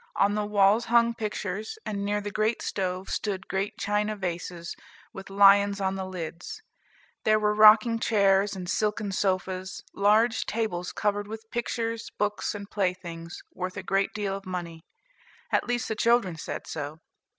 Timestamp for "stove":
2.63-3.11